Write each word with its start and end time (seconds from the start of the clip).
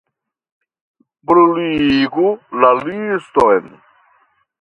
Bruligu 1.31 2.25
la 2.63 2.73
liston. 2.81 3.69